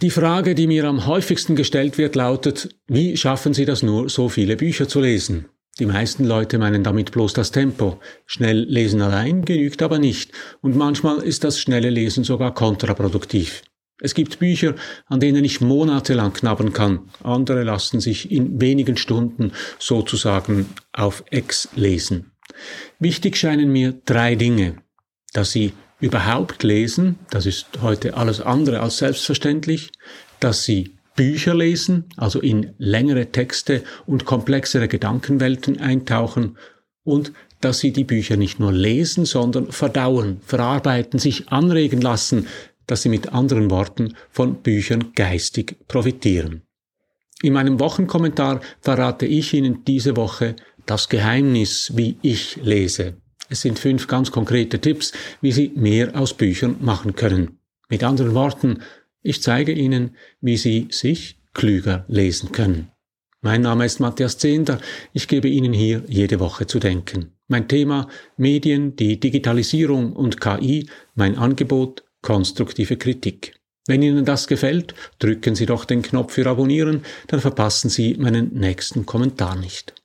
Die 0.00 0.10
Frage, 0.10 0.54
die 0.54 0.66
mir 0.66 0.84
am 0.84 1.06
häufigsten 1.06 1.56
gestellt 1.56 1.98
wird, 1.98 2.14
lautet, 2.14 2.68
wie 2.86 3.16
schaffen 3.16 3.54
Sie 3.54 3.64
das 3.64 3.82
nur, 3.82 4.08
so 4.08 4.28
viele 4.28 4.56
Bücher 4.56 4.88
zu 4.88 5.00
lesen? 5.00 5.46
Die 5.78 5.86
meisten 5.86 6.24
Leute 6.24 6.58
meinen 6.58 6.84
damit 6.84 7.12
bloß 7.12 7.32
das 7.32 7.50
Tempo. 7.50 7.98
Schnell 8.26 8.64
lesen 8.68 9.00
allein 9.00 9.44
genügt 9.44 9.82
aber 9.82 9.98
nicht, 9.98 10.32
und 10.60 10.76
manchmal 10.76 11.18
ist 11.18 11.44
das 11.44 11.58
schnelle 11.58 11.90
Lesen 11.90 12.24
sogar 12.24 12.54
kontraproduktiv. 12.54 13.62
Es 14.00 14.14
gibt 14.14 14.38
Bücher, 14.38 14.74
an 15.06 15.20
denen 15.20 15.44
ich 15.44 15.60
monatelang 15.60 16.32
knabbern 16.32 16.72
kann, 16.72 17.10
andere 17.22 17.62
lassen 17.62 18.00
sich 18.00 18.30
in 18.30 18.60
wenigen 18.60 18.96
Stunden 18.96 19.52
sozusagen 19.78 20.66
auf 20.92 21.24
Ex 21.30 21.68
lesen. 21.76 22.32
Wichtig 22.98 23.36
scheinen 23.36 23.70
mir 23.70 23.94
drei 24.04 24.34
Dinge, 24.34 24.82
dass 25.32 25.52
Sie 25.52 25.72
überhaupt 26.02 26.64
lesen, 26.64 27.18
das 27.30 27.46
ist 27.46 27.66
heute 27.80 28.16
alles 28.16 28.40
andere 28.40 28.80
als 28.80 28.98
selbstverständlich, 28.98 29.92
dass 30.40 30.64
sie 30.64 30.96
Bücher 31.14 31.54
lesen, 31.54 32.06
also 32.16 32.40
in 32.40 32.74
längere 32.78 33.26
Texte 33.30 33.84
und 34.04 34.24
komplexere 34.24 34.88
Gedankenwelten 34.88 35.80
eintauchen 35.80 36.58
und 37.04 37.32
dass 37.60 37.78
sie 37.78 37.92
die 37.92 38.04
Bücher 38.04 38.36
nicht 38.36 38.58
nur 38.58 38.72
lesen, 38.72 39.24
sondern 39.24 39.70
verdauen, 39.70 40.40
verarbeiten, 40.44 41.20
sich 41.20 41.48
anregen 41.50 42.00
lassen, 42.00 42.48
dass 42.86 43.02
sie 43.02 43.08
mit 43.08 43.32
anderen 43.32 43.70
Worten 43.70 44.16
von 44.30 44.56
Büchern 44.56 45.12
geistig 45.14 45.76
profitieren. 45.86 46.62
In 47.42 47.52
meinem 47.52 47.78
Wochenkommentar 47.78 48.60
verrate 48.80 49.26
ich 49.26 49.52
Ihnen 49.54 49.84
diese 49.84 50.16
Woche 50.16 50.56
das 50.86 51.08
Geheimnis, 51.08 51.92
wie 51.94 52.16
ich 52.22 52.56
lese. 52.56 53.21
Es 53.52 53.60
sind 53.60 53.78
fünf 53.78 54.06
ganz 54.06 54.30
konkrete 54.30 54.80
Tipps, 54.80 55.12
wie 55.42 55.52
Sie 55.52 55.72
mehr 55.74 56.18
aus 56.18 56.32
Büchern 56.32 56.76
machen 56.80 57.14
können. 57.14 57.58
Mit 57.90 58.02
anderen 58.02 58.32
Worten, 58.32 58.78
ich 59.20 59.42
zeige 59.42 59.72
Ihnen, 59.72 60.16
wie 60.40 60.56
Sie 60.56 60.88
sich 60.90 61.38
klüger 61.52 62.06
lesen 62.08 62.52
können. 62.52 62.88
Mein 63.42 63.60
Name 63.60 63.84
ist 63.84 64.00
Matthias 64.00 64.38
Zehnder. 64.38 64.80
Ich 65.12 65.28
gebe 65.28 65.48
Ihnen 65.48 65.74
hier 65.74 66.02
jede 66.08 66.40
Woche 66.40 66.66
zu 66.66 66.78
denken. 66.78 67.32
Mein 67.46 67.68
Thema 67.68 68.08
Medien, 68.38 68.96
die 68.96 69.20
Digitalisierung 69.20 70.14
und 70.14 70.40
KI, 70.40 70.88
mein 71.14 71.36
Angebot 71.36 72.04
konstruktive 72.22 72.96
Kritik. 72.96 73.60
Wenn 73.86 74.00
Ihnen 74.00 74.24
das 74.24 74.46
gefällt, 74.46 74.94
drücken 75.18 75.56
Sie 75.56 75.66
doch 75.66 75.84
den 75.84 76.00
Knopf 76.00 76.32
für 76.32 76.46
Abonnieren, 76.46 77.04
dann 77.26 77.40
verpassen 77.40 77.90
Sie 77.90 78.14
meinen 78.14 78.54
nächsten 78.54 79.04
Kommentar 79.04 79.56
nicht. 79.56 80.01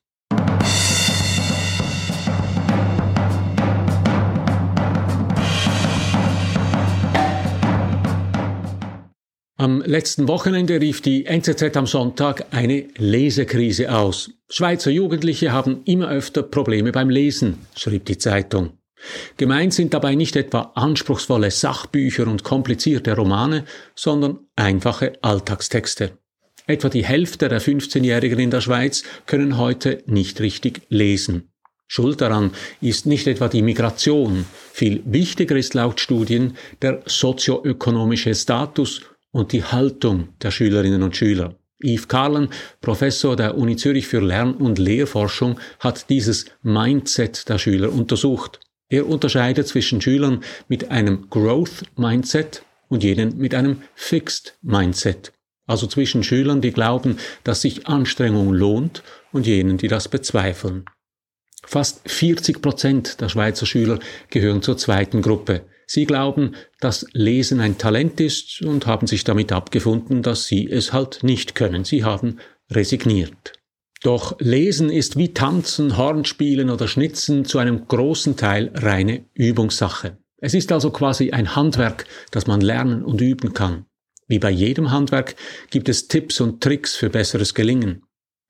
Am 9.59 9.81
letzten 9.81 10.27
Wochenende 10.27 10.79
rief 10.79 11.01
die 11.01 11.25
NZZ 11.25 11.75
am 11.77 11.87
Sonntag 11.87 12.45
eine 12.51 12.85
Lesekrise 12.97 13.91
aus. 13.91 14.29
Schweizer 14.49 14.91
Jugendliche 14.91 15.51
haben 15.51 15.81
immer 15.85 16.09
öfter 16.09 16.43
Probleme 16.43 16.91
beim 16.91 17.09
Lesen, 17.09 17.65
schrieb 17.75 18.05
die 18.05 18.19
Zeitung. 18.19 18.73
Gemeint 19.37 19.73
sind 19.73 19.95
dabei 19.95 20.13
nicht 20.13 20.35
etwa 20.35 20.73
anspruchsvolle 20.75 21.49
Sachbücher 21.49 22.27
und 22.27 22.43
komplizierte 22.43 23.15
Romane, 23.15 23.65
sondern 23.95 24.41
einfache 24.55 25.13
Alltagstexte. 25.23 26.11
Etwa 26.67 26.89
die 26.89 27.05
Hälfte 27.05 27.49
der 27.49 27.59
15-Jährigen 27.59 28.37
in 28.37 28.51
der 28.51 28.61
Schweiz 28.61 29.01
können 29.25 29.57
heute 29.57 30.03
nicht 30.05 30.39
richtig 30.39 30.83
lesen. 30.89 31.49
Schuld 31.87 32.21
daran 32.21 32.51
ist 32.79 33.07
nicht 33.07 33.25
etwa 33.25 33.47
die 33.47 33.63
Migration, 33.63 34.45
viel 34.71 35.01
wichtiger 35.05 35.55
ist 35.55 35.73
laut 35.73 35.99
Studien 35.99 36.57
der 36.83 37.01
sozioökonomische 37.07 38.35
Status 38.35 39.01
und 39.37 39.51
die 39.51 39.63
Haltung 39.63 40.29
der 40.41 40.49
Schülerinnen 40.49 41.03
und 41.03 41.15
Schüler. 41.15 41.53
Yves 41.79 42.07
Carlen, 42.07 42.49
Professor 42.81 43.35
der 43.35 43.55
Uni 43.55 43.75
Zürich 43.75 44.07
für 44.07 44.19
Lern- 44.19 44.55
und 44.55 44.79
Lehrforschung, 44.79 45.59
hat 45.79 46.09
dieses 46.09 46.45
Mindset 46.63 47.47
der 47.47 47.59
Schüler 47.59 47.93
untersucht. 47.93 48.59
Er 48.89 49.07
unterscheidet 49.07 49.67
zwischen 49.67 50.01
Schülern 50.01 50.43
mit 50.67 50.89
einem 50.89 51.29
Growth 51.29 51.83
Mindset 51.95 52.63
und 52.89 53.03
jenen 53.03 53.37
mit 53.37 53.53
einem 53.53 53.83
Fixed 53.93 54.57
Mindset. 54.63 55.33
Also 55.67 55.85
zwischen 55.85 56.23
Schülern, 56.23 56.61
die 56.61 56.71
glauben, 56.71 57.17
dass 57.43 57.61
sich 57.61 57.85
Anstrengung 57.85 58.53
lohnt 58.53 59.03
und 59.31 59.45
jenen, 59.45 59.77
die 59.77 59.87
das 59.87 60.07
bezweifeln. 60.07 60.85
Fast 61.63 62.09
40 62.09 62.59
Prozent 62.59 63.21
der 63.21 63.29
Schweizer 63.29 63.67
Schüler 63.67 63.99
gehören 64.31 64.63
zur 64.63 64.77
zweiten 64.77 65.21
Gruppe. 65.21 65.61
Sie 65.89 66.05
glauben, 66.05 66.55
dass 66.81 67.07
Lesen 67.13 67.61
ein 67.61 67.77
Talent 67.77 68.19
ist 68.19 68.61
und 68.61 68.85
haben 68.85 69.07
sich 69.07 69.23
damit 69.23 69.53
abgefunden, 69.53 70.21
dass 70.21 70.45
sie 70.45 70.69
es 70.69 70.91
halt 70.91 71.23
nicht 71.23 71.55
können. 71.55 71.85
Sie 71.85 72.03
haben 72.03 72.39
resigniert. 72.69 73.53
Doch 74.03 74.35
Lesen 74.39 74.89
ist 74.89 75.17
wie 75.17 75.33
Tanzen, 75.33 75.97
Hornspielen 75.97 76.69
oder 76.69 76.89
Schnitzen 76.89 77.45
zu 77.45 77.57
einem 77.57 77.87
großen 77.87 78.35
Teil 78.35 78.69
reine 78.75 79.25
Übungssache. 79.33 80.17
Es 80.39 80.53
ist 80.53 80.71
also 80.71 80.91
quasi 80.91 81.31
ein 81.31 81.55
Handwerk, 81.55 82.05
das 82.31 82.45
man 82.47 82.61
lernen 82.61 83.03
und 83.03 83.21
üben 83.21 83.53
kann. 83.53 83.85
Wie 84.27 84.39
bei 84.39 84.51
jedem 84.51 84.91
Handwerk 84.91 85.35
gibt 85.69 85.87
es 85.87 86.09
Tipps 86.09 86.41
und 86.41 86.61
Tricks 86.61 86.95
für 86.95 87.09
besseres 87.09 87.53
Gelingen. 87.53 88.03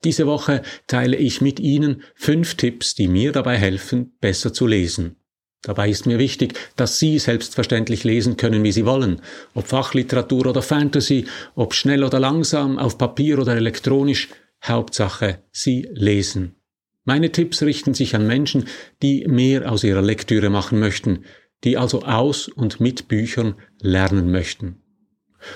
Diese 0.03 0.25
Woche 0.25 0.63
teile 0.87 1.17
ich 1.17 1.39
mit 1.39 1.59
Ihnen 1.59 2.03
fünf 2.15 2.55
Tipps, 2.55 2.95
die 2.95 3.07
mir 3.07 3.31
dabei 3.31 3.57
helfen, 3.57 4.17
besser 4.19 4.53
zu 4.53 4.65
lesen. 4.65 5.16
Dabei 5.61 5.89
ist 5.89 6.05
mir 6.05 6.19
wichtig, 6.19 6.57
dass 6.75 6.99
Sie 6.99 7.19
selbstverständlich 7.19 8.03
lesen 8.03 8.37
können, 8.37 8.63
wie 8.63 8.71
Sie 8.71 8.85
wollen, 8.85 9.21
ob 9.53 9.67
Fachliteratur 9.67 10.47
oder 10.47 10.61
Fantasy, 10.61 11.25
ob 11.55 11.73
schnell 11.73 12.03
oder 12.03 12.19
langsam, 12.19 12.77
auf 12.77 12.97
Papier 12.97 13.39
oder 13.39 13.55
elektronisch, 13.55 14.29
Hauptsache, 14.63 15.43
Sie 15.51 15.87
lesen. 15.91 16.55
Meine 17.03 17.31
Tipps 17.31 17.61
richten 17.63 17.93
sich 17.93 18.15
an 18.15 18.27
Menschen, 18.27 18.65
die 19.01 19.25
mehr 19.27 19.71
aus 19.71 19.83
ihrer 19.83 20.01
Lektüre 20.01 20.49
machen 20.49 20.79
möchten, 20.79 21.23
die 21.63 21.77
also 21.77 22.03
aus 22.03 22.47
und 22.47 22.79
mit 22.79 23.07
Büchern 23.07 23.55
lernen 23.79 24.29
möchten. 24.29 24.81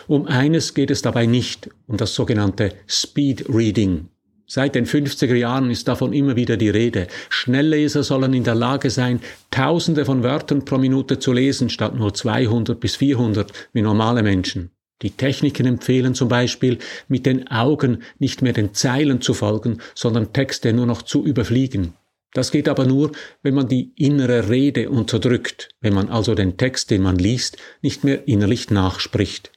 Um 0.08 0.28
eines 0.28 0.74
geht 0.74 0.92
es 0.92 1.02
dabei 1.02 1.26
nicht, 1.26 1.70
um 1.88 1.98
das 1.98 2.16
sogenannte 2.16 2.74
Speed 2.88 3.46
Reading, 3.50 4.10
Seit 4.54 4.76
den 4.76 4.86
50er 4.86 5.34
Jahren 5.34 5.72
ist 5.72 5.88
davon 5.88 6.12
immer 6.12 6.36
wieder 6.36 6.58
die 6.58 6.68
Rede. 6.68 7.08
Schnellleser 7.30 8.04
sollen 8.04 8.34
in 8.34 8.44
der 8.44 8.54
Lage 8.54 8.90
sein, 8.90 9.22
Tausende 9.50 10.04
von 10.04 10.24
Wörtern 10.24 10.66
pro 10.66 10.78
Minute 10.78 11.20
zu 11.20 11.32
lesen, 11.32 11.70
statt 11.70 11.96
nur 11.96 12.14
200 12.14 12.78
bis 12.78 12.98
400 12.98 13.50
wie 13.72 13.82
normale 13.82 14.24
Menschen. 14.24 14.72
Die 15.04 15.12
Techniken 15.12 15.66
empfehlen 15.68 16.16
zum 16.16 16.28
Beispiel, 16.28 16.80
mit 17.08 17.26
den 17.26 17.48
Augen 17.48 18.04
nicht 18.20 18.42
mehr 18.42 18.52
den 18.52 18.74
Zeilen 18.74 19.22
zu 19.22 19.34
folgen, 19.34 19.78
sondern 19.96 20.34
Texte 20.34 20.74
nur 20.74 20.86
noch 20.86 21.04
zu 21.04 21.26
überfliegen. 21.26 21.94
Das 22.34 22.52
geht 22.52 22.68
aber 22.68 22.86
nur, 22.86 23.14
wenn 23.44 23.54
man 23.54 23.70
die 23.70 23.94
innere 23.96 24.50
Rede 24.50 24.90
unterdrückt, 24.90 25.70
wenn 25.80 25.94
man 25.94 26.10
also 26.10 26.36
den 26.36 26.58
Text, 26.58 26.92
den 26.92 27.04
man 27.04 27.16
liest, 27.16 27.56
nicht 27.82 28.04
mehr 28.04 28.28
innerlich 28.28 28.70
nachspricht. 28.70 29.54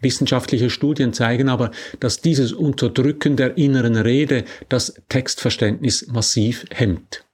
Wissenschaftliche 0.00 0.70
Studien 0.70 1.12
zeigen 1.12 1.48
aber, 1.48 1.70
dass 2.00 2.20
dieses 2.20 2.52
Unterdrücken 2.52 3.36
der 3.36 3.56
inneren 3.56 3.96
Rede 3.96 4.44
das 4.68 4.94
Textverständnis 5.08 6.06
massiv 6.08 6.64
hemmt. 6.70 7.24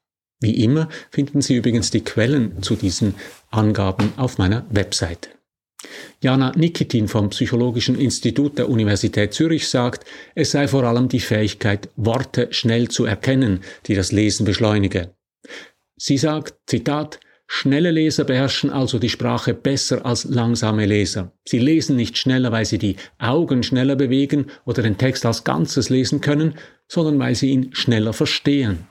Wie 0.41 0.63
immer 0.63 0.89
finden 1.11 1.41
Sie 1.41 1.57
übrigens 1.57 1.91
die 1.91 2.03
Quellen 2.03 2.63
zu 2.63 2.77
diesen 2.77 3.15
Angaben 3.51 4.13
auf 4.17 4.39
meiner 4.39 4.67
Webseite. 4.71 5.31
Jana 6.21 6.53
Nikitin 6.57 7.09
vom 7.09 7.31
Psychologischen 7.31 7.99
Institut 7.99 8.59
der 8.59 8.69
Universität 8.69 9.35
Zürich 9.35 9.69
sagt, 9.69 10.07
es 10.35 10.51
sei 10.51 10.69
vor 10.69 10.85
allem 10.85 11.09
die 11.09 11.21
Fähigkeit, 11.21 11.89
Worte 11.97 12.49
schnell 12.51 12.89
zu 12.89 13.05
erkennen, 13.05 13.61
die 13.87 13.95
das 13.95 14.13
Lesen 14.13 14.45
beschleunige. 14.45 15.15
Sie 15.97 16.19
sagt, 16.19 16.55
Zitat, 16.67 17.21
Schnelle 17.47 17.91
Leser 17.91 18.25
beherrschen 18.25 18.71
also 18.71 18.99
die 18.99 19.11
Sprache 19.11 19.55
besser 19.55 20.05
als 20.07 20.25
langsame 20.25 20.87
Leser. 20.87 21.33
Sie 21.45 21.59
lesen 21.59 21.97
nicht 21.97 22.17
schneller, 22.17 22.53
weil 22.53 22.65
sie 22.65 22.79
die 22.79 22.97
Augen 23.19 23.63
schneller 23.63 23.97
bewegen 23.97 24.47
oder 24.65 24.83
den 24.83 24.99
Text 24.99 25.27
als 25.27 25.45
Ganzes 25.45 25.91
lesen 25.91 26.21
können, 26.21 26.55
sondern 26.89 27.19
weil 27.19 27.35
sie 27.35 27.51
ihn 27.51 27.75
schneller 27.75 28.13
verstehen. 28.13 28.87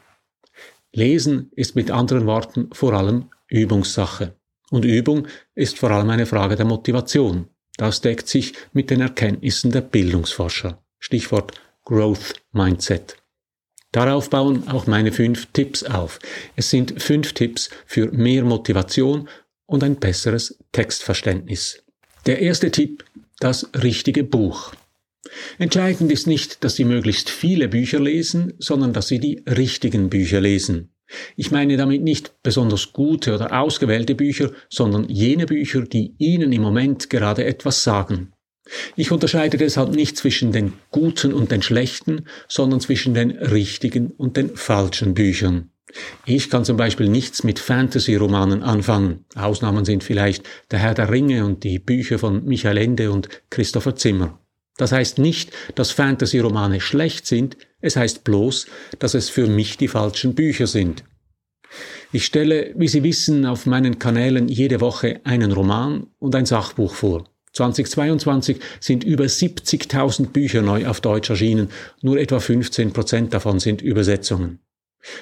Lesen 0.92 1.52
ist 1.56 1.76
mit 1.76 1.90
anderen 1.90 2.28
Worten 2.28 2.70
vor 2.72 2.94
allem 2.94 3.30
Übungssache. 3.48 4.36
Und 4.70 4.86
Übung 4.86 5.28
ist 5.56 5.80
vor 5.80 5.92
allem 5.92 6.10
eine 6.10 6.28
Frage 6.28 6.56
der 6.56 6.66
Motivation. 6.66 7.48
Das 7.78 8.02
deckt 8.02 8.28
sich 8.28 8.54
mit 8.72 8.92
den 8.92 9.02
Erkenntnissen 9.02 9.72
der 9.72 9.82
Bildungsforscher. 9.82 10.84
Stichwort 11.00 11.54
Growth 11.86 12.36
Mindset. 12.52 13.23
Darauf 13.94 14.30
bauen 14.32 14.68
auch 14.68 14.88
meine 14.88 15.12
fünf 15.12 15.46
Tipps 15.54 15.84
auf. 15.84 16.20
Es 16.56 16.70
sind 16.72 17.02
fünf 17.02 17.34
Tipps 17.34 17.70
für 17.86 18.12
mehr 18.12 18.44
Motivation 18.44 19.30
und 19.68 19.84
ein 19.84 19.98
besseres 19.98 20.58
Textverständnis. 20.72 21.84
Der 22.26 22.40
erste 22.40 22.72
Tipp, 22.72 23.06
das 23.40 23.70
richtige 23.82 24.24
Buch. 24.24 24.74
Entscheidend 25.60 26.12
ist 26.12 26.26
nicht, 26.26 26.64
dass 26.64 26.76
Sie 26.76 26.86
möglichst 26.86 27.30
viele 27.30 27.70
Bücher 27.70 28.00
lesen, 28.00 28.54
sondern 28.58 28.94
dass 28.94 29.08
Sie 29.08 29.20
die 29.20 29.44
richtigen 29.48 30.10
Bücher 30.10 30.42
lesen. 30.42 30.90
Ich 31.36 31.52
meine 31.52 31.78
damit 31.78 32.02
nicht 32.02 32.42
besonders 32.42 32.94
gute 32.94 33.36
oder 33.36 33.62
ausgewählte 33.62 34.16
Bücher, 34.16 34.52
sondern 34.70 35.08
jene 35.08 35.46
Bücher, 35.46 35.82
die 35.82 36.16
Ihnen 36.18 36.52
im 36.52 36.64
Moment 36.64 37.12
gerade 37.12 37.46
etwas 37.46 37.84
sagen. 37.84 38.33
Ich 38.96 39.12
unterscheide 39.12 39.58
deshalb 39.58 39.94
nicht 39.94 40.18
zwischen 40.18 40.52
den 40.52 40.74
guten 40.92 41.34
und 41.34 41.52
den 41.52 41.62
schlechten, 41.62 42.26
sondern 42.48 42.80
zwischen 42.80 43.14
den 43.14 43.32
richtigen 43.32 44.12
und 44.12 44.38
den 44.38 44.56
falschen 44.56 45.14
Büchern. 45.14 45.70
Ich 46.26 46.50
kann 46.50 46.66
zum 46.66 46.78
Beispiel 46.78 47.08
nichts 47.08 47.44
mit 47.44 47.60
Fantasy-Romanen 47.60 48.64
anfangen. 48.64 49.26
Ausnahmen 49.36 49.86
sind 49.86 50.04
vielleicht 50.04 50.44
Der 50.72 50.80
Herr 50.80 50.94
der 50.94 51.12
Ringe 51.12 51.46
und 51.46 51.64
die 51.64 51.78
Bücher 51.78 52.18
von 52.20 52.46
Michael 52.46 52.78
Ende 52.78 53.12
und 53.12 53.30
Christopher 53.50 53.96
Zimmer. 53.96 54.40
Das 54.78 54.92
heißt 54.92 55.20
nicht, 55.20 55.52
dass 55.76 55.92
Fantasy-Romane 55.92 56.82
schlecht 56.82 57.28
sind, 57.28 57.58
es 57.80 57.96
heißt 57.96 58.24
bloß, 58.24 58.68
dass 58.98 59.14
es 59.14 59.30
für 59.30 59.46
mich 59.46 59.78
die 59.78 59.88
falschen 59.88 60.34
Bücher 60.34 60.66
sind. 60.66 61.04
Ich 62.12 62.26
stelle, 62.26 62.74
wie 62.76 62.88
Sie 62.88 63.04
wissen, 63.04 63.46
auf 63.46 63.66
meinen 63.66 64.00
Kanälen 64.00 64.48
jede 64.48 64.82
Woche 64.82 65.22
einen 65.24 65.52
Roman 65.52 66.08
und 66.20 66.36
ein 66.36 66.46
Sachbuch 66.46 66.94
vor. 66.96 67.26
2022 67.54 68.58
sind 68.80 69.04
über 69.04 69.26
70.000 69.26 70.30
Bücher 70.30 70.62
neu 70.62 70.88
auf 70.88 71.02
Deutsch 71.02 71.30
erschienen, 71.30 71.70
nur 72.02 72.18
etwa 72.18 72.40
15 72.40 72.94
Prozent 72.94 73.34
davon 73.34 73.60
sind 73.60 73.82
Übersetzungen. 73.82 74.60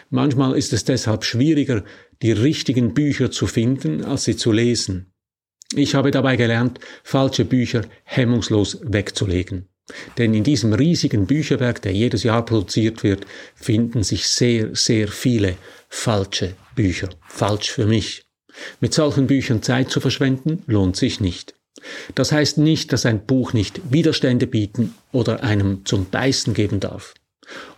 Manchmal 0.09 0.57
ist 0.57 0.73
es 0.73 0.85
deshalb 0.85 1.23
schwieriger, 1.23 1.83
die 2.21 2.31
richtigen 2.31 2.93
Bücher 2.93 3.31
zu 3.31 3.47
finden, 3.47 4.05
als 4.05 4.23
sie 4.25 4.35
zu 4.35 4.51
lesen. 4.51 5.11
Ich 5.73 5.95
habe 5.95 6.11
dabei 6.11 6.35
gelernt, 6.35 6.79
falsche 7.03 7.45
Bücher 7.45 7.83
hemmungslos 8.03 8.79
wegzulegen. 8.83 9.67
Denn 10.17 10.33
in 10.33 10.43
diesem 10.43 10.73
riesigen 10.73 11.25
Bücherwerk, 11.25 11.81
der 11.81 11.93
jedes 11.93 12.23
Jahr 12.23 12.45
produziert 12.45 13.03
wird, 13.03 13.25
finden 13.55 14.03
sich 14.03 14.27
sehr, 14.27 14.75
sehr 14.75 15.07
viele 15.07 15.57
falsche 15.89 16.55
Bücher. 16.75 17.09
Falsch 17.27 17.71
für 17.71 17.85
mich. 17.85 18.23
Mit 18.79 18.93
solchen 18.93 19.27
Büchern 19.27 19.61
Zeit 19.61 19.89
zu 19.89 19.99
verschwenden, 19.99 20.63
lohnt 20.67 20.95
sich 20.95 21.19
nicht. 21.19 21.55
Das 22.15 22.31
heißt 22.31 22.57
nicht, 22.57 22.93
dass 22.93 23.05
ein 23.05 23.25
Buch 23.25 23.53
nicht 23.53 23.81
Widerstände 23.91 24.47
bieten 24.47 24.95
oder 25.11 25.43
einem 25.43 25.85
zum 25.85 26.09
Beißen 26.09 26.53
geben 26.53 26.79
darf. 26.79 27.13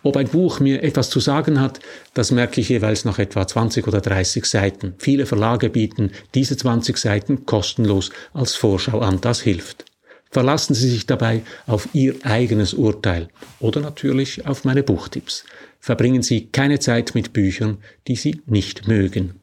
Ob 0.03 0.17
ein 0.17 0.27
Buch 0.27 0.59
mir 0.59 0.83
etwas 0.83 1.09
zu 1.09 1.19
sagen 1.19 1.59
hat, 1.59 1.79
das 2.13 2.31
merke 2.31 2.61
ich 2.61 2.69
jeweils 2.69 3.05
nach 3.05 3.19
etwa 3.19 3.47
20 3.47 3.87
oder 3.87 4.01
30 4.01 4.45
Seiten. 4.45 4.93
Viele 4.97 5.25
Verlage 5.25 5.69
bieten 5.69 6.11
diese 6.35 6.57
20 6.57 6.97
Seiten 6.97 7.45
kostenlos 7.45 8.11
als 8.33 8.55
Vorschau 8.55 8.99
an. 8.99 9.21
Das 9.21 9.41
hilft. 9.41 9.85
Verlassen 10.29 10.73
Sie 10.73 10.89
sich 10.89 11.05
dabei 11.05 11.43
auf 11.67 11.89
Ihr 11.93 12.15
eigenes 12.23 12.73
Urteil 12.73 13.29
oder 13.59 13.81
natürlich 13.81 14.45
auf 14.47 14.65
meine 14.65 14.83
Buchtipps. 14.83 15.45
Verbringen 15.79 16.23
Sie 16.23 16.47
keine 16.47 16.79
Zeit 16.79 17.13
mit 17.13 17.33
Büchern, 17.33 17.77
die 18.07 18.15
Sie 18.15 18.41
nicht 18.45 18.87
mögen. 18.87 19.41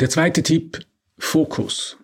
Der 0.00 0.10
zweite 0.10 0.42
Tipp, 0.42 0.80
Fokus. 1.16 1.96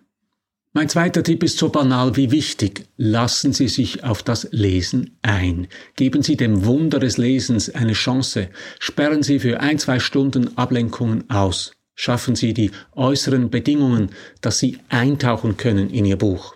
Mein 0.75 0.89
zweiter 0.89 1.21
Tipp 1.21 1.43
ist 1.43 1.59
so 1.59 1.69
banal 1.69 2.15
wie 2.15 2.31
wichtig. 2.31 2.87
Lassen 2.97 3.53
Sie 3.53 3.67
sich 3.67 4.03
auf 4.03 4.23
das 4.23 4.47
Lesen 4.49 5.19
ein. 5.21 5.67
Geben 5.95 6.23
Sie 6.23 6.35
dem 6.35 6.65
Wunder 6.65 6.99
des 6.99 7.17
Lesens 7.17 7.69
eine 7.69 7.93
Chance. 7.93 8.49
Sperren 8.79 9.21
Sie 9.21 9.37
für 9.37 9.59
ein, 9.59 9.77
zwei 9.77 9.99
Stunden 9.99 10.57
Ablenkungen 10.57 11.29
aus. 11.29 11.73
Schaffen 11.93 12.35
Sie 12.35 12.55
die 12.55 12.71
äußeren 12.93 13.51
Bedingungen, 13.51 14.09
dass 14.41 14.57
Sie 14.57 14.79
eintauchen 14.89 15.57
können 15.57 15.91
in 15.91 16.05
Ihr 16.05 16.17
Buch. 16.17 16.55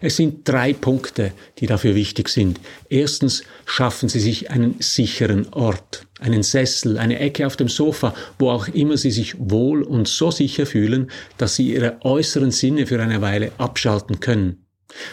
Es 0.00 0.16
sind 0.16 0.48
drei 0.48 0.72
Punkte, 0.72 1.32
die 1.58 1.66
dafür 1.66 1.96
wichtig 1.96 2.28
sind. 2.28 2.60
Erstens 2.88 3.42
schaffen 3.66 4.08
Sie 4.08 4.20
sich 4.20 4.52
einen 4.52 4.76
sicheren 4.78 5.52
Ort, 5.52 6.06
einen 6.20 6.42
Sessel, 6.42 6.98
eine 6.98 7.18
Ecke 7.18 7.46
auf 7.46 7.56
dem 7.56 7.68
Sofa, 7.68 8.14
wo 8.38 8.50
auch 8.50 8.68
immer 8.68 8.96
Sie 8.96 9.10
sich 9.10 9.34
wohl 9.38 9.82
und 9.82 10.08
so 10.08 10.30
sicher 10.30 10.66
fühlen, 10.66 11.10
dass 11.36 11.56
Sie 11.56 11.72
Ihre 11.72 11.98
äußeren 12.02 12.50
Sinne 12.50 12.86
für 12.86 13.00
eine 13.00 13.20
Weile 13.20 13.52
abschalten 13.58 14.20
können. 14.20 14.64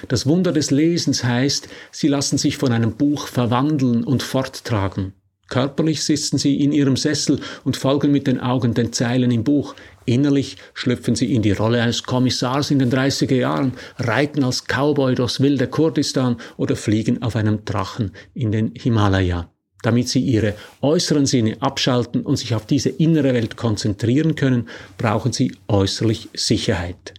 Das 0.08 0.26
Wunder 0.26 0.52
des 0.52 0.72
Lesens 0.72 1.24
heißt, 1.24 1.68
Sie 1.92 2.08
lassen 2.08 2.38
sich 2.38 2.58
von 2.58 2.72
einem 2.72 2.94
Buch 2.94 3.28
verwandeln 3.28 4.04
und 4.04 4.24
forttragen. 4.24 5.14
Körperlich 5.48 6.04
sitzen 6.04 6.40
sie 6.40 6.60
in 6.62 6.72
ihrem 6.72 6.98
Sessel 6.98 7.40
und 7.64 7.78
folgen 7.78 8.12
mit 8.12 8.26
den 8.26 8.40
Augen 8.40 8.74
den 8.74 8.92
Zeilen 8.94 9.30
im 9.30 9.44
Buch. 9.44 9.76
Innerlich 10.06 10.58
schlüpfen 10.74 11.16
sie 11.16 11.34
in 11.36 11.44
die 11.44 11.52
Rolle 11.52 11.82
eines 11.82 12.04
Kommissars 12.04 12.72
in 12.72 12.80
den 12.80 12.92
30er 12.92 13.36
Jahren, 13.36 13.74
reiten 13.98 14.44
als 14.44 14.66
Cowboy 14.66 15.14
durchs 15.14 15.40
wilde 15.40 15.68
Kurdistan 15.68 16.38
oder 16.58 16.76
fliegen 16.76 17.22
auf 17.22 17.36
einem 17.36 17.64
Drachen 17.64 18.12
in 18.34 18.52
den 18.52 18.74
Himalaya. 18.76 19.55
Damit 19.86 20.10
sie 20.10 20.20
ihre 20.20 20.56
äußeren 20.82 21.28
Sinne 21.28 21.58
abschalten 21.60 22.24
und 22.24 22.38
sich 22.38 22.56
auf 22.56 22.66
diese 22.66 22.90
innere 22.90 23.36
Welt 23.36 23.56
konzentrieren 23.56 24.34
können, 24.34 24.68
brauchen 24.98 25.32
sie 25.32 25.54
äußerlich 25.68 26.30
Sicherheit. 26.34 27.14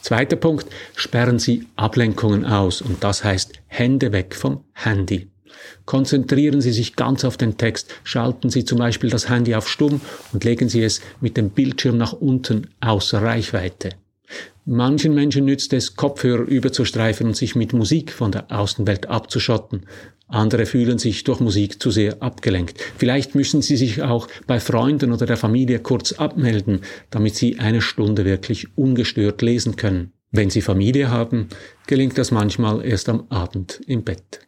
Zweiter 0.00 0.36
Punkt, 0.36 0.66
sperren 0.96 1.38
Sie 1.38 1.66
Ablenkungen 1.76 2.46
aus 2.46 2.80
und 2.80 3.04
das 3.04 3.22
heißt 3.22 3.52
Hände 3.66 4.12
weg 4.12 4.34
vom 4.34 4.64
Handy. 4.72 5.28
Konzentrieren 5.84 6.62
Sie 6.62 6.72
sich 6.72 6.96
ganz 6.96 7.22
auf 7.22 7.36
den 7.36 7.58
Text. 7.58 7.92
Schalten 8.02 8.48
Sie 8.48 8.64
zum 8.64 8.78
Beispiel 8.78 9.10
das 9.10 9.28
Handy 9.28 9.54
auf 9.54 9.68
Stumm 9.68 10.00
und 10.32 10.42
legen 10.42 10.70
Sie 10.70 10.82
es 10.82 11.02
mit 11.20 11.36
dem 11.36 11.50
Bildschirm 11.50 11.98
nach 11.98 12.14
unten 12.14 12.68
außer 12.80 13.20
Reichweite. 13.20 13.90
Manchen 14.66 15.14
Menschen 15.14 15.44
nützt 15.44 15.74
es, 15.74 15.94
Kopfhörer 15.94 16.44
überzustreifen 16.44 17.26
und 17.26 17.36
sich 17.36 17.54
mit 17.54 17.74
Musik 17.74 18.10
von 18.10 18.32
der 18.32 18.50
Außenwelt 18.50 19.06
abzuschotten. 19.10 19.82
Andere 20.26 20.66
fühlen 20.66 20.98
sich 20.98 21.24
durch 21.24 21.40
Musik 21.40 21.82
zu 21.82 21.90
sehr 21.90 22.22
abgelenkt. 22.22 22.80
Vielleicht 22.96 23.34
müssen 23.34 23.62
sie 23.62 23.76
sich 23.76 24.02
auch 24.02 24.26
bei 24.46 24.58
Freunden 24.58 25.12
oder 25.12 25.26
der 25.26 25.36
Familie 25.36 25.80
kurz 25.80 26.12
abmelden, 26.12 26.80
damit 27.10 27.34
sie 27.36 27.58
eine 27.58 27.82
Stunde 27.82 28.24
wirklich 28.24 28.76
ungestört 28.76 29.42
lesen 29.42 29.76
können. 29.76 30.12
Wenn 30.30 30.50
sie 30.50 30.62
Familie 30.62 31.10
haben, 31.10 31.48
gelingt 31.86 32.18
das 32.18 32.30
manchmal 32.30 32.84
erst 32.84 33.08
am 33.08 33.26
Abend 33.28 33.80
im 33.86 34.02
Bett. 34.02 34.40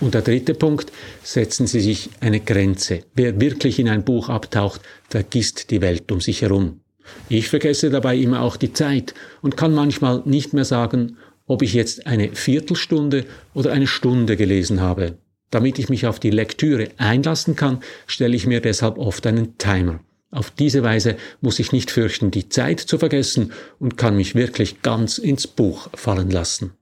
Und 0.00 0.14
der 0.14 0.22
dritte 0.22 0.54
Punkt, 0.54 0.92
setzen 1.22 1.66
Sie 1.66 1.80
sich 1.80 2.10
eine 2.20 2.40
Grenze. 2.40 3.00
Wer 3.14 3.40
wirklich 3.40 3.78
in 3.78 3.88
ein 3.88 4.04
Buch 4.04 4.28
abtaucht, 4.28 4.80
vergisst 5.08 5.70
die 5.70 5.80
Welt 5.80 6.10
um 6.10 6.20
sich 6.20 6.42
herum. 6.42 6.80
Ich 7.28 7.48
vergesse 7.48 7.90
dabei 7.90 8.16
immer 8.16 8.40
auch 8.40 8.56
die 8.56 8.72
Zeit 8.72 9.14
und 9.42 9.56
kann 9.56 9.74
manchmal 9.74 10.22
nicht 10.24 10.52
mehr 10.52 10.64
sagen, 10.64 11.16
ob 11.46 11.62
ich 11.62 11.74
jetzt 11.74 12.06
eine 12.06 12.34
Viertelstunde 12.34 13.26
oder 13.52 13.72
eine 13.72 13.86
Stunde 13.86 14.36
gelesen 14.36 14.80
habe. 14.80 15.18
Damit 15.50 15.78
ich 15.78 15.88
mich 15.88 16.06
auf 16.06 16.18
die 16.18 16.30
Lektüre 16.30 16.88
einlassen 16.96 17.54
kann, 17.54 17.80
stelle 18.06 18.34
ich 18.34 18.46
mir 18.46 18.60
deshalb 18.60 18.98
oft 18.98 19.26
einen 19.26 19.58
Timer. 19.58 20.00
Auf 20.30 20.50
diese 20.50 20.82
Weise 20.82 21.16
muss 21.40 21.60
ich 21.60 21.70
nicht 21.70 21.92
fürchten, 21.92 22.32
die 22.32 22.48
Zeit 22.48 22.80
zu 22.80 22.98
vergessen 22.98 23.52
und 23.78 23.96
kann 23.96 24.16
mich 24.16 24.34
wirklich 24.34 24.82
ganz 24.82 25.18
ins 25.18 25.46
Buch 25.46 25.90
fallen 25.94 26.30
lassen. 26.30 26.72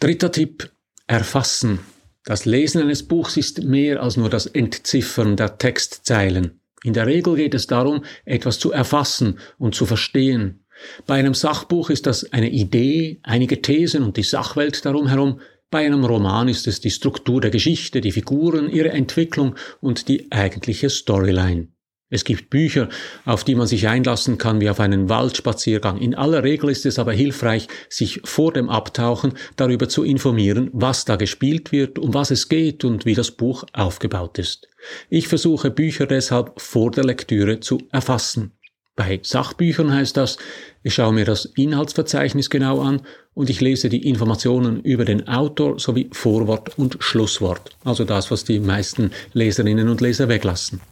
Dritter 0.00 0.30
Tipp, 0.30 0.70
erfassen. 1.06 1.80
Das 2.24 2.44
Lesen 2.44 2.82
eines 2.82 3.02
Buchs 3.02 3.38
ist 3.38 3.64
mehr 3.64 4.02
als 4.02 4.18
nur 4.18 4.28
das 4.28 4.44
Entziffern 4.44 5.36
der 5.36 5.56
Textzeilen. 5.56 6.60
In 6.84 6.92
der 6.92 7.06
Regel 7.06 7.36
geht 7.36 7.54
es 7.54 7.66
darum, 7.66 8.04
etwas 8.24 8.58
zu 8.58 8.70
erfassen 8.70 9.38
und 9.58 9.74
zu 9.74 9.86
verstehen. 9.86 10.64
Bei 11.06 11.14
einem 11.14 11.34
Sachbuch 11.34 11.90
ist 11.90 12.06
das 12.06 12.32
eine 12.32 12.50
Idee, 12.50 13.20
einige 13.22 13.62
Thesen 13.62 14.02
und 14.02 14.16
die 14.16 14.22
Sachwelt 14.22 14.84
darum 14.84 15.08
herum. 15.08 15.40
Bei 15.70 15.86
einem 15.86 16.04
Roman 16.04 16.48
ist 16.48 16.66
es 16.66 16.80
die 16.80 16.90
Struktur 16.90 17.40
der 17.40 17.50
Geschichte, 17.50 18.00
die 18.00 18.12
Figuren, 18.12 18.68
ihre 18.70 18.90
Entwicklung 18.90 19.54
und 19.80 20.08
die 20.08 20.30
eigentliche 20.32 20.90
Storyline. 20.90 21.68
Es 22.12 22.24
gibt 22.24 22.50
Bücher, 22.50 22.88
auf 23.24 23.44
die 23.44 23.54
man 23.54 23.68
sich 23.68 23.86
einlassen 23.86 24.36
kann 24.36 24.60
wie 24.60 24.68
auf 24.68 24.80
einen 24.80 25.08
Waldspaziergang. 25.08 25.98
In 25.98 26.16
aller 26.16 26.42
Regel 26.42 26.68
ist 26.70 26.84
es 26.84 26.98
aber 26.98 27.12
hilfreich, 27.12 27.68
sich 27.88 28.20
vor 28.24 28.52
dem 28.52 28.68
Abtauchen 28.68 29.34
darüber 29.54 29.88
zu 29.88 30.02
informieren, 30.02 30.70
was 30.72 31.04
da 31.04 31.14
gespielt 31.14 31.70
wird, 31.70 32.00
um 32.00 32.12
was 32.12 32.32
es 32.32 32.48
geht 32.48 32.84
und 32.84 33.06
wie 33.06 33.14
das 33.14 33.30
Buch 33.30 33.62
aufgebaut 33.72 34.40
ist. 34.40 34.68
Ich 35.08 35.28
versuche 35.28 35.70
Bücher 35.70 36.06
deshalb 36.06 36.60
vor 36.60 36.90
der 36.90 37.04
Lektüre 37.04 37.60
zu 37.60 37.78
erfassen. 37.92 38.52
Bei 39.00 39.18
Sachbüchern 39.22 39.94
heißt 39.94 40.14
das, 40.18 40.36
ich 40.82 40.92
schaue 40.92 41.14
mir 41.14 41.24
das 41.24 41.46
Inhaltsverzeichnis 41.46 42.50
genau 42.50 42.82
an 42.82 43.00
und 43.32 43.48
ich 43.48 43.62
lese 43.62 43.88
die 43.88 44.06
Informationen 44.06 44.82
über 44.82 45.06
den 45.06 45.26
Autor 45.26 45.78
sowie 45.78 46.10
Vorwort 46.12 46.78
und 46.78 46.98
Schlusswort, 47.00 47.74
also 47.82 48.04
das, 48.04 48.30
was 48.30 48.44
die 48.44 48.60
meisten 48.60 49.10
Leserinnen 49.32 49.88
und 49.88 50.02
Leser 50.02 50.28
weglassen. 50.28 50.82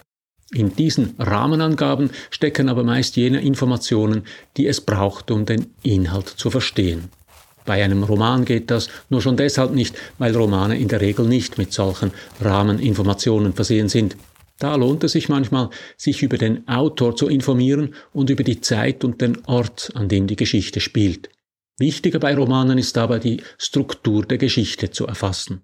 In 0.55 0.75
diesen 0.75 1.17
Rahmenangaben 1.19 2.09
stecken 2.31 2.71
aber 2.71 2.83
meist 2.83 3.17
jene 3.17 3.43
Informationen, 3.43 4.23
die 4.57 4.69
es 4.69 4.81
braucht, 4.81 5.31
um 5.31 5.45
den 5.45 5.67
Inhalt 5.83 6.29
zu 6.29 6.51
verstehen. 6.51 7.11
Bei 7.67 7.85
einem 7.85 8.05
Roman 8.05 8.47
geht 8.47 8.71
das 8.71 8.89
nur 9.11 9.21
schon 9.21 9.37
deshalb 9.37 9.75
nicht, 9.75 9.95
weil 10.17 10.35
Romane 10.35 10.79
in 10.79 10.89
der 10.89 11.03
Regel 11.03 11.27
nicht 11.27 11.59
mit 11.59 11.75
solchen 11.75 12.13
Rahmeninformationen 12.41 13.53
versehen 13.53 13.91
sind. 13.91 14.17
Da 14.59 14.75
lohnt 14.75 15.05
es 15.05 15.13
sich 15.13 15.29
manchmal, 15.29 15.71
sich 15.97 16.23
über 16.23 16.37
den 16.37 16.67
Autor 16.67 17.15
zu 17.15 17.29
informieren 17.29 17.95
und 18.13 18.31
über 18.31 18.43
die 18.43 18.61
Zeit 18.61 19.05
und 19.05 19.21
den 19.21 19.45
Ort, 19.47 19.93
an 19.95 20.09
dem 20.09 20.27
die 20.27 20.37
Geschichte 20.37 20.81
spielt. 20.81 21.31
Wichtiger 21.79 22.19
bei 22.19 22.35
Romanen 22.35 22.77
ist 22.77 22.97
dabei 22.97 23.21
die 23.21 23.41
Struktur 23.57 24.25
der 24.25 24.39
Geschichte 24.39 24.91
zu 24.91 25.07
erfassen. 25.07 25.63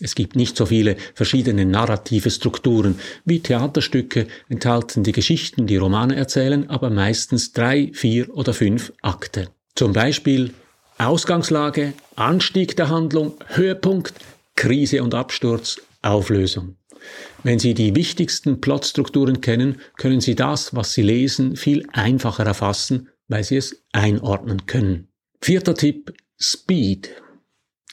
Es 0.00 0.16
gibt 0.16 0.34
nicht 0.34 0.56
so 0.56 0.66
viele 0.66 0.96
verschiedene 1.14 1.64
narrative 1.64 2.30
Strukturen. 2.30 2.98
Wie 3.24 3.38
Theaterstücke 3.38 4.26
enthalten 4.48 5.04
die 5.04 5.12
Geschichten, 5.12 5.68
die 5.68 5.76
Romane 5.76 6.16
erzählen, 6.16 6.68
aber 6.68 6.90
meistens 6.90 7.52
drei, 7.52 7.92
vier 7.94 8.34
oder 8.34 8.52
fünf 8.52 8.92
Akte. 9.02 9.50
Zum 9.76 9.92
Beispiel 9.92 10.52
Ausgangslage, 10.98 11.92
Anstieg 12.16 12.76
der 12.76 12.88
Handlung, 12.88 13.34
Höhepunkt, 13.46 14.14
Krise 14.56 15.04
und 15.04 15.14
Absturz, 15.14 15.80
Auflösung. 16.02 16.76
Wenn 17.42 17.58
Sie 17.58 17.74
die 17.74 17.94
wichtigsten 17.96 18.60
Plotstrukturen 18.60 19.40
kennen, 19.40 19.80
können 19.96 20.20
Sie 20.20 20.34
das, 20.34 20.74
was 20.74 20.92
Sie 20.92 21.02
lesen, 21.02 21.56
viel 21.56 21.86
einfacher 21.92 22.44
erfassen, 22.44 23.08
weil 23.28 23.44
Sie 23.44 23.56
es 23.56 23.84
einordnen 23.92 24.66
können. 24.66 25.08
Vierter 25.40 25.74
Tipp, 25.74 26.12
Speed. 26.38 27.10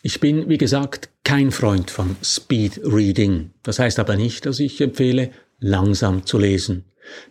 Ich 0.02 0.20
bin, 0.20 0.50
wie 0.50 0.58
gesagt, 0.58 1.10
kein 1.24 1.52
Freund 1.52 1.92
von 1.92 2.16
Speed 2.24 2.82
Reading. 2.84 3.52
Das 3.64 3.80
heißt 3.80 4.00
aber 4.00 4.16
nicht, 4.16 4.46
dass 4.46 4.60
ich 4.60 4.80
empfehle, 4.82 5.32
langsam 5.60 6.26
zu 6.26 6.38
lesen. 6.38 6.86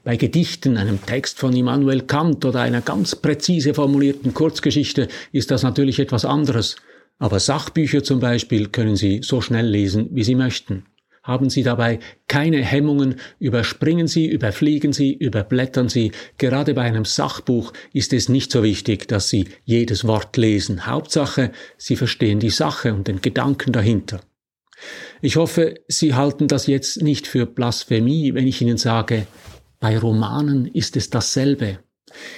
Bei 0.04 0.16
Gedichten, 0.16 0.76
einem 0.76 1.04
Text 1.04 1.38
von 1.38 1.54
Immanuel 1.54 2.02
Kant 2.02 2.44
oder 2.44 2.61
einer 2.61 2.80
ganz 2.80 3.14
präzise 3.16 3.75
formulierten 3.75 4.35
Kurzgeschichte 4.35 5.08
ist 5.32 5.50
das 5.50 5.62
natürlich 5.62 5.99
etwas 5.99 6.25
anderes. 6.25 6.76
Aber 7.18 7.40
Sachbücher 7.40 8.02
zum 8.02 8.20
Beispiel 8.20 8.68
können 8.68 8.97
Sie 8.97 9.20
so 9.23 9.40
schnell 9.40 9.66
lesen, 9.66 10.08
wie 10.12 10.25
Sie 10.25 10.35
möchten. 10.35 10.85
Haben 11.28 11.50
Sie 11.50 11.62
dabei 11.62 11.99
keine 12.26 12.64
Hemmungen, 12.64 13.16
überspringen 13.38 14.06
Sie, 14.06 14.26
überfliegen 14.26 14.94
Sie, 14.94 15.12
überblättern 15.12 15.90
Sie. 15.90 16.12
Gerade 16.38 16.73
bei 16.73 16.80
einem 16.80 17.04
Sachbuch 17.04 17.75
ist 17.92 18.14
es 18.14 18.30
nicht 18.30 18.50
so 18.50 18.62
wichtig, 18.62 19.08
dass 19.08 19.28
Sie 19.28 19.47
jedes 19.66 20.06
Wort 20.06 20.38
lesen. 20.38 20.87
Hauptsache, 20.87 21.52
Sie 21.76 21.97
verstehen 21.97 22.40
die 22.40 22.49
Sache 22.49 22.94
und 22.94 23.08
den 23.08 23.20
Gedanken 23.20 23.73
dahinter. 23.73 24.23
Ich 25.20 25.37
hoffe, 25.37 25.75
Sie 25.87 26.14
halten 26.14 26.49
das 26.49 26.66
jetzt 26.66 27.02
nicht 27.02 27.26
für 27.26 27.44
Blasphemie, 27.44 28.32
wenn 28.32 28.47
ich 28.47 28.62
Ihnen 28.62 28.78
sage, 28.78 29.26
bei 29.80 29.99
Romanen 29.99 30.64
ist 30.64 30.97
es 30.97 31.11
dasselbe. 31.11 31.80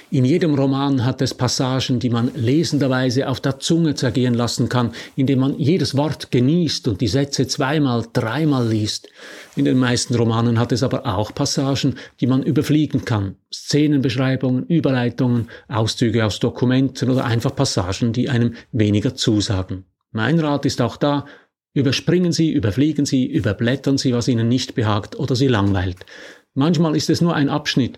In 0.09 0.25
jedem 0.25 0.55
Roman 0.55 1.05
hat 1.05 1.21
es 1.21 1.33
Passagen, 1.33 1.99
die 1.99 2.09
man 2.09 2.31
lesenderweise 2.35 3.27
auf 3.27 3.39
der 3.39 3.59
Zunge 3.59 3.95
zergehen 3.95 4.33
lassen 4.33 4.69
kann, 4.69 4.91
indem 5.15 5.39
man 5.39 5.59
jedes 5.59 5.95
Wort 5.95 6.31
genießt 6.31 6.87
und 6.87 7.01
die 7.01 7.07
Sätze 7.07 7.47
zweimal, 7.47 8.05
dreimal 8.13 8.67
liest. 8.67 9.09
In 9.55 9.65
den 9.65 9.77
meisten 9.77 10.15
Romanen 10.15 10.59
hat 10.59 10.71
es 10.71 10.83
aber 10.83 11.05
auch 11.05 11.33
Passagen, 11.33 11.95
die 12.19 12.27
man 12.27 12.43
überfliegen 12.43 13.05
kann. 13.05 13.35
Szenenbeschreibungen, 13.53 14.65
Überleitungen, 14.67 15.49
Auszüge 15.67 16.25
aus 16.25 16.39
Dokumenten 16.39 17.09
oder 17.09 17.25
einfach 17.25 17.55
Passagen, 17.55 18.13
die 18.13 18.29
einem 18.29 18.55
weniger 18.71 19.15
zusagen. 19.15 19.85
Mein 20.11 20.39
Rat 20.39 20.65
ist 20.65 20.81
auch 20.81 20.97
da, 20.97 21.25
überspringen 21.73 22.31
Sie, 22.31 22.51
überfliegen 22.51 23.05
Sie, 23.05 23.25
überblättern 23.25 23.97
Sie, 23.97 24.13
was 24.13 24.27
Ihnen 24.27 24.47
nicht 24.47 24.75
behagt 24.75 25.17
oder 25.17 25.35
Sie 25.35 25.47
langweilt. 25.47 26.05
Manchmal 26.53 26.97
ist 26.97 27.09
es 27.09 27.21
nur 27.21 27.33
ein 27.33 27.47
Abschnitt, 27.47 27.97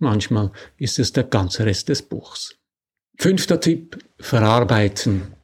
Manchmal 0.00 0.50
ist 0.78 0.98
es 0.98 1.12
der 1.12 1.24
ganze 1.24 1.66
Rest 1.66 1.90
des 1.90 2.00
Buchs. 2.00 2.56
Fünfter 3.18 3.60
Tipp, 3.60 3.98
verarbeiten. 4.18 5.34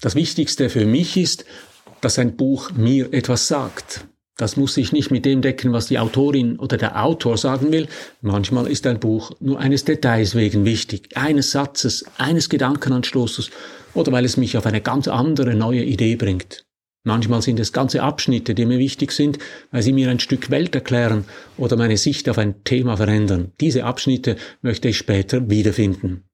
Das 0.00 0.14
Wichtigste 0.14 0.70
für 0.70 0.86
mich 0.86 1.18
ist, 1.18 1.44
dass 2.00 2.18
ein 2.18 2.34
Buch 2.34 2.72
mir 2.72 3.12
etwas 3.12 3.46
sagt. 3.46 4.06
Das 4.38 4.56
muss 4.56 4.74
sich 4.74 4.92
nicht 4.92 5.10
mit 5.10 5.26
dem 5.26 5.42
decken, 5.42 5.74
was 5.74 5.86
die 5.86 5.98
Autorin 5.98 6.58
oder 6.58 6.78
der 6.78 7.04
Autor 7.04 7.36
sagen 7.36 7.72
will. 7.72 7.86
Manchmal 8.22 8.68
ist 8.68 8.86
ein 8.86 9.00
Buch 9.00 9.32
nur 9.38 9.60
eines 9.60 9.84
Details 9.84 10.34
wegen 10.34 10.64
wichtig, 10.64 11.14
eines 11.14 11.50
Satzes, 11.50 12.06
eines 12.16 12.48
Gedankenanstoßes 12.48 13.50
oder 13.92 14.12
weil 14.12 14.24
es 14.24 14.38
mich 14.38 14.56
auf 14.56 14.64
eine 14.64 14.80
ganz 14.80 15.08
andere 15.08 15.54
neue 15.54 15.84
Idee 15.84 16.16
bringt. 16.16 16.63
Manchmal 17.06 17.42
sind 17.42 17.60
es 17.60 17.74
ganze 17.74 18.02
Abschnitte, 18.02 18.54
die 18.54 18.64
mir 18.64 18.78
wichtig 18.78 19.12
sind, 19.12 19.38
weil 19.70 19.82
sie 19.82 19.92
mir 19.92 20.08
ein 20.08 20.20
Stück 20.20 20.50
Welt 20.50 20.74
erklären 20.74 21.26
oder 21.58 21.76
meine 21.76 21.98
Sicht 21.98 22.30
auf 22.30 22.38
ein 22.38 22.64
Thema 22.64 22.96
verändern. 22.96 23.52
Diese 23.60 23.84
Abschnitte 23.84 24.36
möchte 24.62 24.88
ich 24.88 24.96
später 24.96 25.50
wiederfinden. 25.50 26.24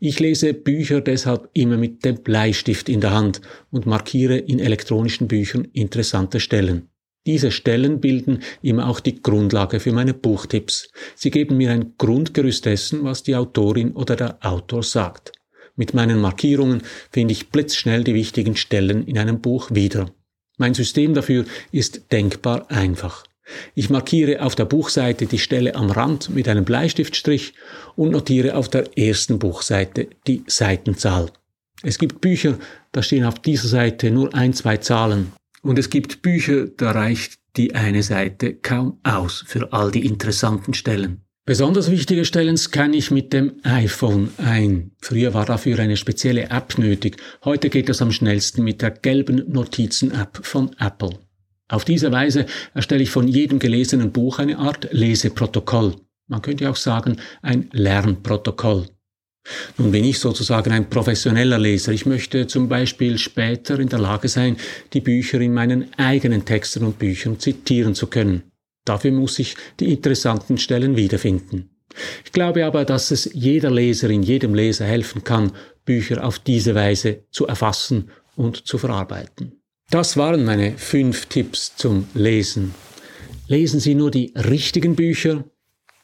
Ich 0.00 0.18
lese 0.18 0.54
Bücher 0.54 1.00
deshalb 1.00 1.48
immer 1.52 1.76
mit 1.76 2.04
dem 2.04 2.22
Bleistift 2.22 2.88
in 2.88 3.00
der 3.00 3.12
Hand 3.12 3.40
und 3.70 3.86
markiere 3.86 4.36
in 4.36 4.58
elektronischen 4.58 5.28
Büchern 5.28 5.68
interessante 5.72 6.40
Stellen. 6.40 6.88
Diese 7.24 7.52
Stellen 7.52 8.00
bilden 8.00 8.42
immer 8.60 8.88
auch 8.88 8.98
die 8.98 9.22
Grundlage 9.22 9.78
für 9.78 9.92
meine 9.92 10.14
Buchtipps. 10.14 10.90
Sie 11.14 11.30
geben 11.30 11.58
mir 11.58 11.70
ein 11.70 11.94
Grundgerüst 11.96 12.64
dessen, 12.64 13.04
was 13.04 13.22
die 13.22 13.36
Autorin 13.36 13.92
oder 13.92 14.16
der 14.16 14.38
Autor 14.40 14.82
sagt. 14.82 15.37
Mit 15.78 15.94
meinen 15.94 16.20
Markierungen 16.20 16.82
finde 17.12 17.30
ich 17.30 17.50
blitzschnell 17.50 18.02
die 18.02 18.14
wichtigen 18.14 18.56
Stellen 18.56 19.06
in 19.06 19.16
einem 19.16 19.40
Buch 19.40 19.70
wieder. 19.72 20.10
Mein 20.58 20.74
System 20.74 21.14
dafür 21.14 21.44
ist 21.70 22.10
denkbar 22.10 22.68
einfach. 22.68 23.24
Ich 23.76 23.88
markiere 23.88 24.42
auf 24.42 24.56
der 24.56 24.64
Buchseite 24.64 25.26
die 25.26 25.38
Stelle 25.38 25.76
am 25.76 25.92
Rand 25.92 26.30
mit 26.30 26.48
einem 26.48 26.64
Bleistiftstrich 26.64 27.54
und 27.94 28.10
notiere 28.10 28.56
auf 28.56 28.68
der 28.68 28.98
ersten 28.98 29.38
Buchseite 29.38 30.08
die 30.26 30.42
Seitenzahl. 30.48 31.30
Es 31.84 31.98
gibt 31.98 32.20
Bücher, 32.20 32.58
da 32.90 33.00
stehen 33.00 33.24
auf 33.24 33.38
dieser 33.38 33.68
Seite 33.68 34.10
nur 34.10 34.34
ein, 34.34 34.54
zwei 34.54 34.78
Zahlen. 34.78 35.32
Und 35.62 35.78
es 35.78 35.90
gibt 35.90 36.22
Bücher, 36.22 36.66
da 36.66 36.90
reicht 36.90 37.38
die 37.56 37.76
eine 37.76 38.02
Seite 38.02 38.54
kaum 38.54 38.98
aus 39.04 39.44
für 39.46 39.72
all 39.72 39.92
die 39.92 40.04
interessanten 40.04 40.74
Stellen. 40.74 41.22
Besonders 41.48 41.90
wichtige 41.90 42.26
Stellen 42.26 42.58
scanne 42.58 42.94
ich 42.94 43.10
mit 43.10 43.32
dem 43.32 43.54
iPhone 43.62 44.28
ein. 44.36 44.90
Früher 45.00 45.32
war 45.32 45.46
dafür 45.46 45.78
eine 45.78 45.96
spezielle 45.96 46.50
App 46.50 46.76
nötig. 46.76 47.16
Heute 47.42 47.70
geht 47.70 47.88
das 47.88 48.02
am 48.02 48.12
schnellsten 48.12 48.62
mit 48.62 48.82
der 48.82 48.90
gelben 48.90 49.50
Notizen-App 49.50 50.40
von 50.42 50.76
Apple. 50.78 51.18
Auf 51.68 51.86
diese 51.86 52.12
Weise 52.12 52.44
erstelle 52.74 53.02
ich 53.02 53.08
von 53.08 53.26
jedem 53.26 53.60
gelesenen 53.60 54.12
Buch 54.12 54.40
eine 54.40 54.58
Art 54.58 54.92
Leseprotokoll. 54.92 55.94
Man 56.26 56.42
könnte 56.42 56.68
auch 56.68 56.76
sagen, 56.76 57.16
ein 57.40 57.70
Lernprotokoll. 57.72 58.86
Nun 59.78 59.90
bin 59.90 60.04
ich 60.04 60.18
sozusagen 60.18 60.70
ein 60.72 60.90
professioneller 60.90 61.58
Leser. 61.58 61.92
Ich 61.92 62.04
möchte 62.04 62.46
zum 62.46 62.68
Beispiel 62.68 63.16
später 63.16 63.80
in 63.80 63.88
der 63.88 64.00
Lage 64.00 64.28
sein, 64.28 64.58
die 64.92 65.00
Bücher 65.00 65.40
in 65.40 65.54
meinen 65.54 65.94
eigenen 65.96 66.44
Texten 66.44 66.84
und 66.84 66.98
Büchern 66.98 67.38
zitieren 67.38 67.94
zu 67.94 68.08
können. 68.08 68.42
Dafür 68.88 69.12
muss 69.12 69.38
ich 69.38 69.54
die 69.80 69.92
interessanten 69.92 70.56
Stellen 70.56 70.96
wiederfinden. 70.96 71.70
Ich 72.24 72.32
glaube 72.32 72.64
aber, 72.64 72.84
dass 72.84 73.10
es 73.10 73.30
jeder 73.32 73.70
Leserin, 73.70 74.22
jedem 74.22 74.54
Leser 74.54 74.86
helfen 74.86 75.24
kann, 75.24 75.52
Bücher 75.84 76.24
auf 76.24 76.38
diese 76.38 76.74
Weise 76.74 77.24
zu 77.30 77.46
erfassen 77.46 78.10
und 78.36 78.66
zu 78.66 78.78
verarbeiten. 78.78 79.60
Das 79.90 80.16
waren 80.16 80.44
meine 80.44 80.76
fünf 80.76 81.26
Tipps 81.26 81.76
zum 81.76 82.06
Lesen. 82.14 82.74
Lesen 83.46 83.80
Sie 83.80 83.94
nur 83.94 84.10
die 84.10 84.32
richtigen 84.36 84.96
Bücher, 84.96 85.44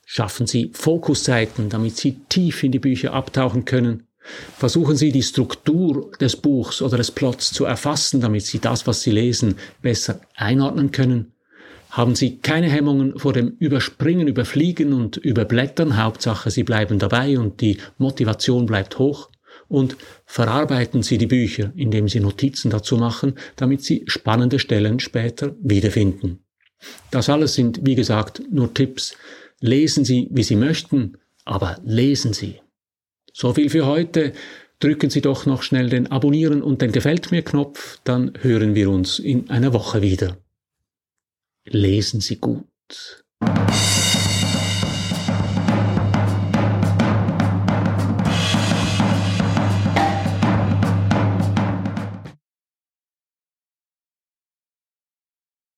schaffen 0.06 0.46
Sie 0.46 0.70
Fokusseiten, 0.72 1.68
damit 1.68 1.96
Sie 1.96 2.20
tief 2.28 2.62
in 2.62 2.72
die 2.72 2.78
Bücher 2.78 3.12
abtauchen 3.12 3.66
können, 3.66 4.08
versuchen 4.56 4.96
Sie 4.96 5.12
die 5.12 5.22
Struktur 5.22 6.10
des 6.18 6.36
Buchs 6.36 6.80
oder 6.80 6.96
des 6.96 7.10
Plots 7.10 7.52
zu 7.52 7.66
erfassen, 7.66 8.22
damit 8.22 8.46
Sie 8.46 8.58
das, 8.58 8.86
was 8.86 9.02
Sie 9.02 9.10
lesen, 9.10 9.56
besser 9.82 10.20
einordnen 10.34 10.90
können 10.90 11.33
haben 11.94 12.16
Sie 12.16 12.38
keine 12.38 12.68
Hemmungen 12.68 13.20
vor 13.20 13.32
dem 13.32 13.56
Überspringen, 13.60 14.26
Überfliegen 14.26 14.92
und 14.92 15.16
Überblättern. 15.16 15.96
Hauptsache, 15.96 16.50
Sie 16.50 16.64
bleiben 16.64 16.98
dabei 16.98 17.38
und 17.38 17.60
die 17.60 17.78
Motivation 17.98 18.66
bleibt 18.66 18.98
hoch. 18.98 19.30
Und 19.68 19.96
verarbeiten 20.26 21.04
Sie 21.04 21.18
die 21.18 21.28
Bücher, 21.28 21.72
indem 21.76 22.08
Sie 22.08 22.18
Notizen 22.18 22.68
dazu 22.68 22.96
machen, 22.96 23.34
damit 23.54 23.84
Sie 23.84 24.02
spannende 24.08 24.58
Stellen 24.58 24.98
später 24.98 25.54
wiederfinden. 25.62 26.40
Das 27.12 27.28
alles 27.28 27.54
sind, 27.54 27.80
wie 27.84 27.94
gesagt, 27.94 28.42
nur 28.50 28.74
Tipps. 28.74 29.16
Lesen 29.60 30.04
Sie, 30.04 30.28
wie 30.32 30.42
Sie 30.42 30.56
möchten, 30.56 31.16
aber 31.44 31.78
lesen 31.84 32.32
Sie. 32.32 32.56
So 33.32 33.54
viel 33.54 33.70
für 33.70 33.86
heute. 33.86 34.32
Drücken 34.80 35.10
Sie 35.10 35.20
doch 35.20 35.46
noch 35.46 35.62
schnell 35.62 35.88
den 35.88 36.10
Abonnieren 36.10 36.60
und 36.60 36.82
den 36.82 36.90
Gefällt 36.90 37.30
mir 37.30 37.42
Knopf, 37.42 38.00
dann 38.02 38.32
hören 38.42 38.74
wir 38.74 38.90
uns 38.90 39.20
in 39.20 39.48
einer 39.48 39.72
Woche 39.72 40.02
wieder 40.02 40.36
lesen 41.66 42.20
Sie 42.20 42.36
gut. 42.36 42.66